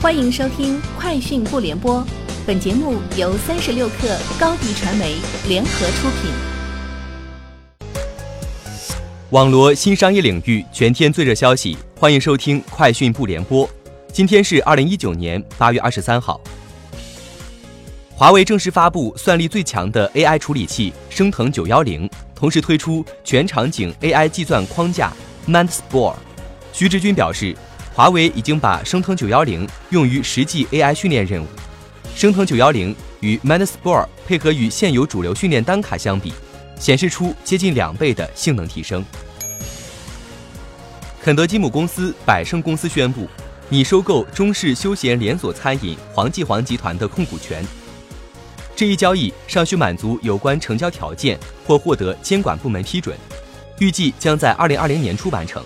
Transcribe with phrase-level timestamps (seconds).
[0.00, 1.96] 欢迎收听《快讯不联播》，
[2.46, 5.16] 本节目由三十六克高低传媒
[5.48, 6.30] 联合出品。
[9.30, 13.66] 网罗新商业领域全天最热消息，欢迎收听《快讯不联播》。
[14.12, 16.40] 今天是二零一九年八月二十三号。
[18.14, 25.12] 华为正式发布算力最强的 AI 处理器升腾九幺零，同时推出全场景 AI 计算框架
[25.48, 26.14] ManSpore。
[26.72, 27.56] 徐直军表示。
[27.98, 31.46] 华为已经把升腾九幺零用于实际 AI 训练任务。
[32.14, 36.32] 升腾九幺零与 ManSpore 配合与现有主流训练单卡相比，
[36.78, 39.04] 显示出接近两倍的性能提升。
[41.20, 43.28] 肯德基母公司百胜公司宣布
[43.68, 47.64] 拟收购中式休闲连锁餐饮黄记煌集团的控股权。
[48.76, 51.36] 这一交易尚需满足有关成交条件
[51.66, 53.18] 或获得监管部门批准，
[53.80, 55.60] 预计将在二零二零年初完成。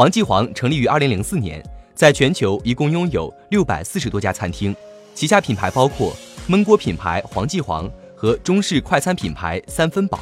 [0.00, 1.62] 黄记煌成立于二零零四年，
[1.94, 4.74] 在全球一共拥有六百四十多家餐厅，
[5.14, 6.16] 旗下品牌包括
[6.48, 10.20] 焖锅品牌黄记煌和中式快餐品牌三分饱。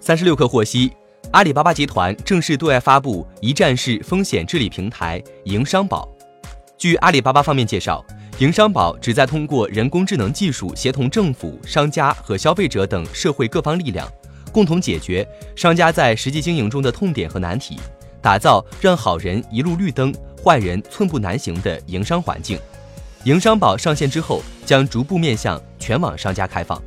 [0.00, 0.90] 三十六氪获悉，
[1.30, 6.08] 阿里巴巴集团正式对外发布一站式风险治理平台营商宝。
[6.76, 8.04] 据阿里巴巴方面介绍，
[8.40, 14.10] 营商宝旨在通过人工智能技术协同政府、商家和消费者等社会各方力量。
[14.48, 17.78] 共同解决商家在实际经营中的痛点和难题，
[18.20, 22.58] 打造让好人一路绿灯、坏人寸步难行的营商环境。
[23.24, 26.80] 营商宝上线之后，将逐步面向全网商家开放。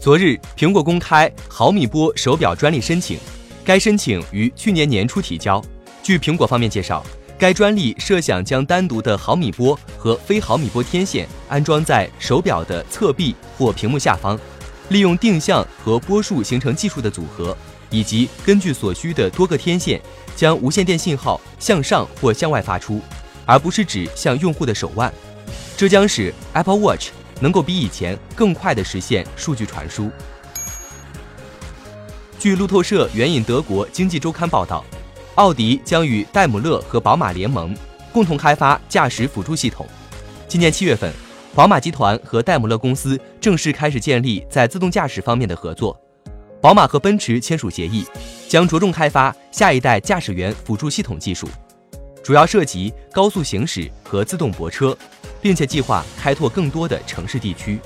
[0.00, 3.18] 昨日，苹果公开毫米波手表专利申请，
[3.64, 5.62] 该申请于去年年初提交。
[6.02, 7.04] 据苹果方面介绍，
[7.38, 14.38] 该专利设想将单独的毫米波和非毫米波天线安装在手表的侧壁或屏幕下方。
[14.90, 17.56] 利用定向和波束形成技术的组合，
[17.90, 20.00] 以及根据所需的多个天线，
[20.36, 23.00] 将无线电信号向上或向外发出，
[23.46, 25.12] 而不是指向用户的手腕。
[25.76, 27.10] 这将使 Apple Watch
[27.40, 30.10] 能够比以前更快地实现数据传输。
[32.38, 34.84] 据路透社援引德国经济周刊报道，
[35.36, 37.76] 奥迪将与戴姆勒和宝马联盟，
[38.12, 39.86] 共同开发驾驶辅助系统。
[40.48, 41.29] 今年七月份。
[41.52, 45.98] 宝马集团和戴姆勒公司正式开始建立在自动驾驶方面的合作。
[46.60, 48.06] 宝马和奔驰签署协议，
[48.48, 51.48] 将着重开发下一代驾驶员辅助系统技术，
[52.22, 54.96] 主要涉及高速行驶和自动泊车，
[55.40, 57.80] 并且计划开拓更多的城市地区。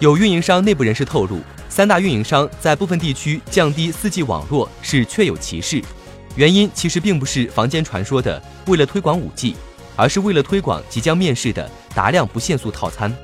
[0.00, 1.38] 有运营商内部人士透露，
[1.68, 5.80] 三大运营商在部分地区降低 4G 网络是确有其事，
[6.34, 9.54] 原因其实并不是坊间传说的为了推广 5G。
[10.00, 13.14] 而是为了推广即将面世的达量不限速套餐。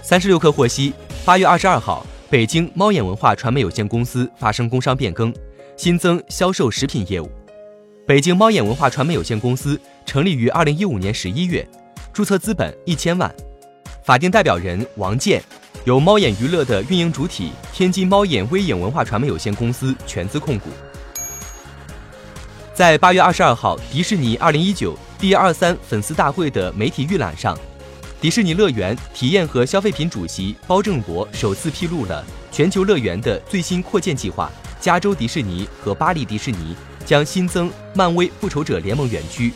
[0.00, 0.92] 三十六氪获悉，
[1.24, 5.34] 八月二十二号，北京猫眼文化传媒有限公司发生工商变更，
[5.76, 7.28] 新增销售食品业务。
[8.06, 11.66] 北京猫眼文化传媒有限公司成立于二零一五年十一月，
[12.12, 13.34] 注册资本一千万，
[14.04, 15.42] 法定代表人王健，
[15.84, 20.68] 由猫眼娱乐的运营主体天津猫眼微影文化传媒有限公司全资控股。
[22.74, 27.56] 在八月二十二号，迪士尼二零一九第二三粉丝大会的媒体预览上，
[28.20, 34.50] 迪士尼乐园体验和消费品主席包正博首次披露了全球乐园的最新扩建计划。
[34.80, 36.74] 加州迪士尼和巴黎迪士尼
[37.06, 39.52] 将新增漫威复仇者联盟园区，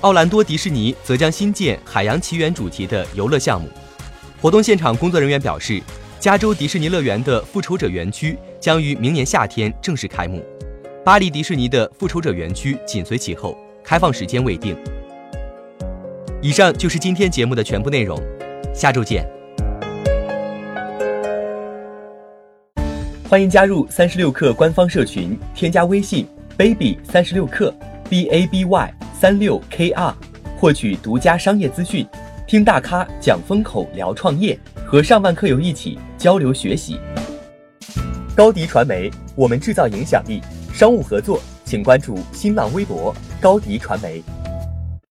[0.00, 3.68] 奥兰多迪士尼则将新建海洋奇缘主题的游乐项目。
[4.40, 5.82] 活动现场工作人员表示，
[6.18, 10.42] 加州迪士尼乐园的复仇者园区将于明年夏天正式开幕。
[11.04, 13.54] 巴黎迪士尼的复仇者园区紧随其后，
[13.84, 14.74] 开放时间未定。
[16.40, 18.18] 以上就是今天节目的全部内容，
[18.74, 19.22] 下周见。
[23.28, 26.26] 欢迎加入三十六氪官方社群，添加微信
[26.56, 27.70] baby 三十六氪
[28.08, 30.14] b a b y 三六 k r，
[30.58, 32.06] 获取独家商业资讯，
[32.46, 36.98] 听大咖讲风口，聊创业，和上万客友一起交流学习。
[38.34, 40.40] 高迪传媒，我们制造影响力。
[40.74, 44.20] 商务合作，请关注新浪微博高迪传媒。